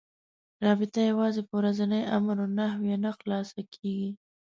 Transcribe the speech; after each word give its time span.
رابطه 0.65 0.99
یوازې 1.11 1.41
په 1.47 1.53
ورځنيو 1.59 2.09
امر 2.17 2.35
و 2.41 2.47
نهيو 2.57 2.95
نه 3.05 3.11
خلاصه 3.19 3.61
کېږي. 3.73 4.11